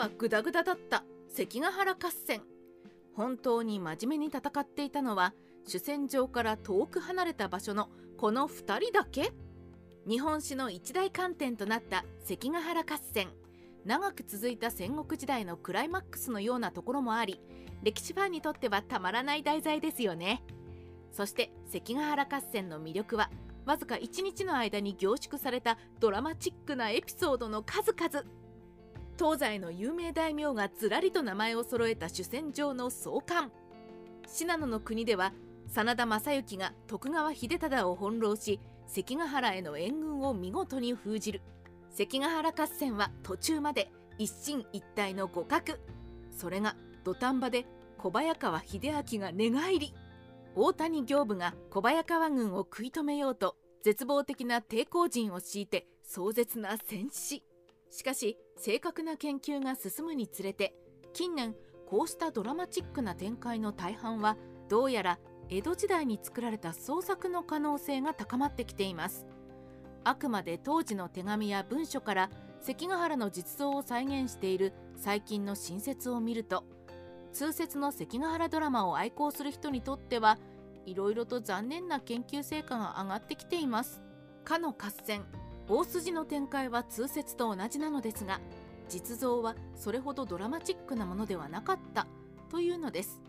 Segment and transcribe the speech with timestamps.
[0.00, 1.04] はグダグダだった。
[1.28, 2.40] 関ヶ原合戦。
[3.14, 5.34] 本当に真面目に戦っていたのは
[5.66, 9.34] 主戦場から遠く離れた場所のこの2人だけ。
[10.08, 13.28] 日本史の一大観点となった関ヶ原合戦。
[13.84, 17.40] 長く続いた戦国時代のクライマックスのようなところもあり
[17.82, 20.42] 歴史ファンにとってはたまらない題材ですよね。
[21.12, 23.30] そして関ヶ原合戦の魅力は
[23.66, 28.39] わずか1日の間に凝縮されたドラマチックなエピソードの数々。
[29.20, 33.52] 東西の有名大名がずらりと名前を揃えた主戦場の総監。
[34.26, 35.34] 信濃の国では
[35.68, 41.42] 真田昌幸が徳川秀忠を翻弄し関ヶ原への援軍を見事に封じる。
[41.90, 45.78] 関ヶ原合戦は途中まで一進一退の互角。
[46.34, 47.66] それが土壇場で
[47.98, 49.92] 小早川秀明が寝返り。
[50.56, 57.44] 大谷行部が小早川軍を食い止めようと絶望的な抵抗陣を敷いて壮絶な戦死。
[57.90, 60.74] しかし正確な研究が進むにつれて
[61.12, 61.54] 近年
[61.86, 64.36] こうしたドラマチックな展開の大半は
[64.68, 69.26] どうやら江戸時代に作られた創作の可能性が高まってきています。
[70.04, 76.64] あくまで当時の手紙や文書から関ヶ原の実像を再現している最近の新説を見ると
[77.32, 80.38] 通説の関ヶ原ドラマを愛好する人にとっては
[80.86, 84.00] いろいろと残念な研究成果が上がってきています。
[84.44, 85.24] かの合戦。
[85.70, 88.40] 大筋の展開は通説と同じなのですが
[88.88, 92.08] 実像はそれほどドラマチックなものではなかった
[92.50, 93.20] というのです。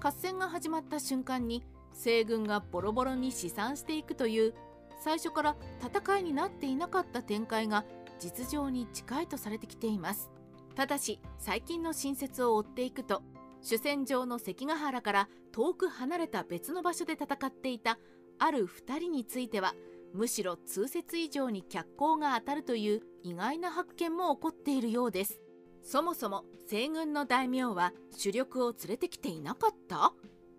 [0.00, 4.54] 合戦が始まった瞬間に西軍がボロボロに試算していくという
[5.00, 7.84] 最初から戦いになっていなかった展開が
[8.20, 10.30] 実情に近いとされてきています。
[10.76, 13.22] ただし最近の新説を追っていくと
[13.62, 17.98] 主戦場の関ヶ原から遠く離れた別の場所で戦っていた
[18.38, 19.74] ある2人については
[20.12, 25.40] むしろ通説以上に脚光が当たるという意外な発見も起こっているようです。
[25.82, 30.12] そもそも西軍の大名は主力を連れてきていなかった？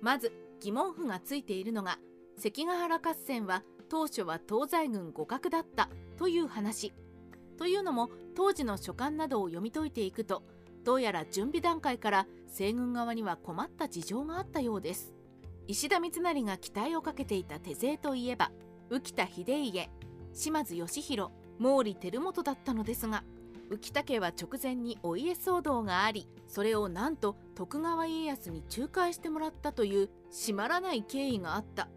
[0.00, 1.98] まず疑問符がついているのが
[2.38, 6.92] 関ヶ原合戦は当初は東西軍互角だったという話。
[7.58, 10.42] というのも当時の書簡などを読み解いていくと
[10.82, 15.12] どうやら準備段階から西軍側には困った事情があったようです。
[15.68, 18.50] 石田三成が期待をかけていた手勢といえば
[18.92, 19.88] 浮田秀家
[20.34, 23.24] 島津義弘毛利輝元だったのですが
[23.70, 31.88] 浮田家は直前にお家騒動がありそれをなんと徳川家康に仲介してもらったという締まらない経緯があった。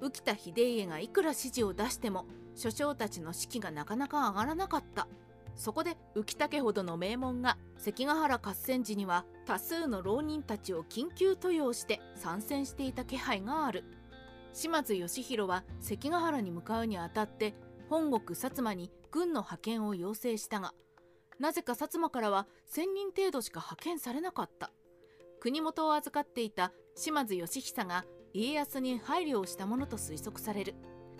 [0.00, 2.24] 浮田秀家がいくら指示を出しても
[2.54, 5.08] 諸将たちの士気がなかなか上がらなかった。
[5.56, 13.82] そこで浮田家ほどの名門が関ヶ原合戦時には多数の浪人たちを緊急登用して参戦していた気配がある。
[14.52, 17.54] 島津義弘は関ヶ原に向かうにあたって
[17.88, 20.74] 本国薩摩に軍の派遣を要請したが
[21.38, 24.72] なぜか薩摩からは1000人程度しか派遣されなかった。
[25.40, 28.04] 国元を預かっていた島津義久が
[28.34, 30.74] 家康に配慮をしたものと推測される。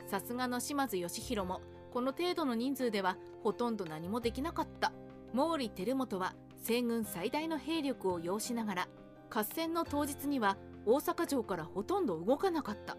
[0.09, 1.61] さすがの島津義弘も
[1.93, 4.93] この程度の人数ではほとんど何もできなかった。
[5.33, 8.89] 毛利輝元は西軍最大の兵力を要しながら
[9.31, 12.97] 合戦の当日には大阪城からほとんど動かなかった。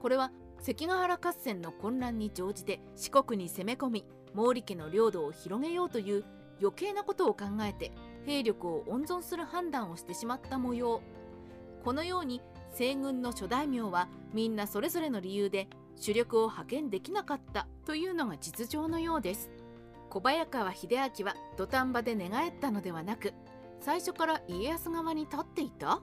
[0.00, 4.04] これは関ヶ原合戦の混乱に乗じて四国に攻め込み
[4.34, 6.24] 毛利家の領土を広げようという
[6.60, 7.92] 余計なことを考えて
[8.26, 11.00] 兵力を温存する判断をしてしまった模様。
[11.84, 12.42] このように
[12.72, 19.50] 西軍の諸大名はみんなそれぞれの理由で主力を派遣できなかったというのが実情のようです。
[20.10, 23.32] 小早川秀明は土壇場で寝返ったのではなく
[23.80, 26.02] 最初から家康側に立っていた？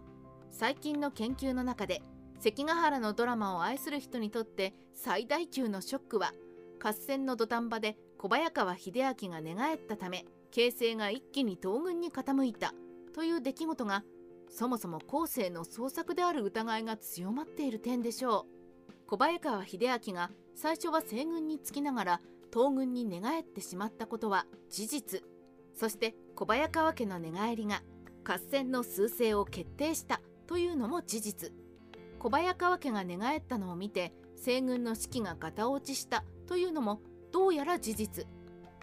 [0.52, 2.02] 最近の研究の中で
[2.40, 6.34] 関ヶ原のドラマを愛する人にとって最大級のショックは
[6.82, 8.92] 合戦の土壇場で小早川秀
[9.24, 12.74] 明が寝返ったため形勢が一気に東軍に傾いた
[13.14, 14.04] という出来事が
[14.50, 18.56] そもそも後世の創作である疑いが強まっている点でしょう。
[19.08, 22.22] 小早川秀明が最初は西軍につきながら
[22.54, 25.24] 東軍に寝返ってしまったことは事実。
[25.74, 27.82] そして小早川家の寝返りが
[28.24, 31.65] 合戦の趨勢を決定したというのも事実。
[32.26, 37.00] 小早川家が寝返ったのを見て西軍の士気がガタ落ちしたというのも
[37.32, 38.26] どうやら事実。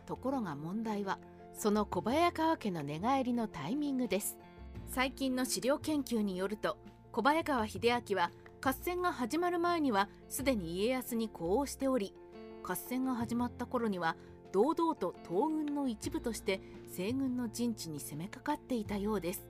[0.07, 1.19] ところが問題は
[1.53, 4.39] その小早川家の寝返りのタイミングです。
[4.87, 6.79] 最近の資料研究によると
[7.11, 8.31] 小早川秀明は
[8.65, 12.15] 合戦が始まる前にはすでに家康に呼応しており
[12.63, 14.15] 合戦が始まった頃には
[14.53, 19.49] 堂々と東軍の一部として西軍の陣地に攻めかかっていたようです。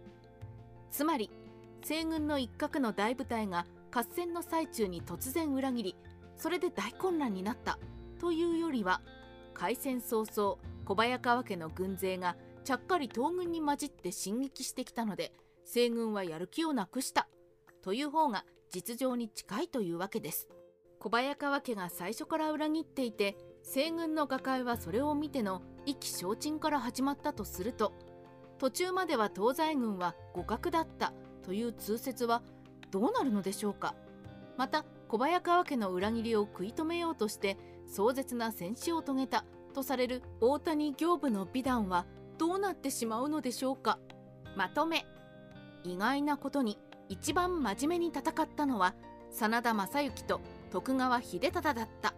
[0.90, 1.30] つまり
[1.82, 5.96] 西軍の一角の大部隊が合戦の最中に突然裏切り
[6.36, 7.78] それで大混乱になった。
[8.18, 9.02] というよりは
[9.52, 15.32] 開戦早々小早川家の軍勢がちゃっかり東軍に混じって進撃してきたので
[15.64, 17.28] 西軍はやる気をなくした。
[17.82, 20.48] という方が実情に近いというわけです。
[20.98, 27.92] 小早川家が最初から裏切っていて西軍の画界はそれを見ての意気消沈から始まったとすると
[28.58, 31.12] 途中までは東西軍は互角だった。
[31.42, 32.40] という通説は
[32.92, 33.96] どうなるのでしょうか？
[34.56, 39.44] また小早川家の裏切りを食い止めようとして壮絶な戦死を遂げた
[39.74, 42.06] とされる大谷行部の美談は
[42.38, 43.98] どうなってしまうのでしょうか？
[44.56, 45.04] まとめ。
[45.84, 46.78] 意外なことに
[47.08, 48.94] 一番真面目に戦ったのは
[49.30, 50.40] 真田昌幸と
[50.70, 52.14] 徳川秀忠だった。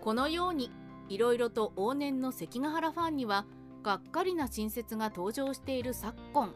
[0.00, 0.70] このように
[1.08, 3.46] いろいろと往年の関ヶ原ファンには
[3.82, 6.54] がっかりな新説が登場している昨今。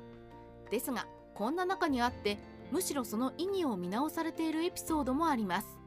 [0.70, 2.38] ですがこんな中にあって
[2.74, 5.78] むしろその意義を見直されているエピソードもあります。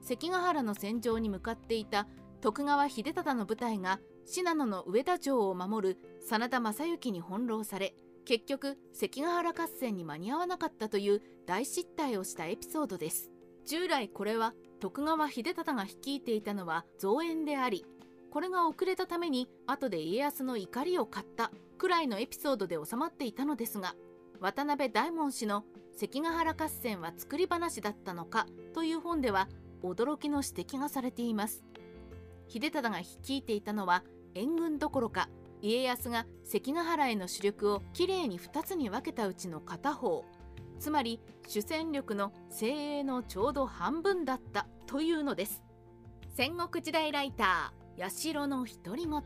[0.00, 2.08] 関ヶ原の戦場に向かっていた
[2.40, 13.30] 徳川秀忠の部隊が信濃の上田城を守る真田昌幸に翻弄され結局関ヶ原合戦に間に合わなかったという大失態をしたエピソードです。
[13.66, 17.84] 従来これは徳川秀忠が率いていたのは増援であり
[18.30, 23.94] これが遅れたために後で家康の怒りを買ったくらいのエピソードで収まっていたのですが
[24.40, 25.64] 渡辺大門氏の
[25.96, 29.48] 関ヶ原合戦は作り話だったのかという本では
[29.82, 31.64] 驚きの指摘がされています。
[32.48, 34.04] 秀忠が率いていたのは
[34.34, 35.30] 援軍どころか
[35.62, 40.24] 家康が関ヶ原への主力をきれいに2つに分けたうちの片方。
[40.78, 45.62] つまり主戦力の精鋭のちょうど半分だったというのです。
[46.34, 49.22] 戦国時代ライター八代の独り言。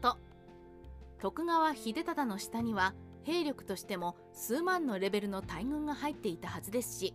[1.18, 2.94] 徳川秀忠の下には
[3.24, 7.14] 兵力としても数万のレベルの大軍が入っていたはずですし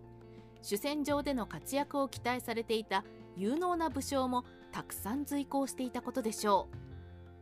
[0.61, 3.03] 主戦場での活躍を期待されていた
[3.35, 6.67] 有能な武将もたくさん随行していたことでしょ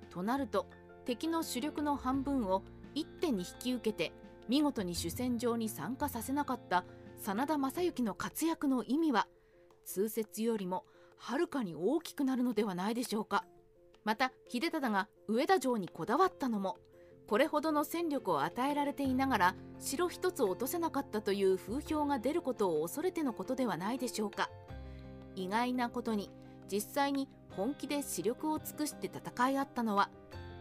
[0.09, 0.13] う。
[0.13, 0.67] となると
[1.05, 2.63] 敵の主力の半分を
[2.93, 4.11] 一手に引き受けて
[4.47, 6.85] 見事に主戦場に参加させなかった
[7.17, 9.27] 真田昌幸の活躍の意味は
[9.85, 10.85] 通説よりも
[11.17, 13.45] はるかに大きくなるのではないでしょうか
[14.03, 16.77] また秀忠が上田城にこだわったのも
[17.33, 24.51] これほどの戦力を与えられていながら城一つ落とせなかったという風評が出ることを恐れてのことではないでしょうか
[25.35, 26.29] 意外なことに
[26.71, 30.11] 実際に本気で視力を尽くして戦い合ったのは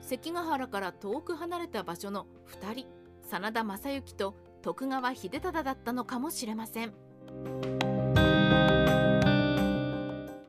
[0.01, 2.27] 関ヶ原から遠く離れた場所の
[2.63, 2.87] 2人
[3.31, 7.92] 真田昌幸と徳川秀忠だったのかもしれません。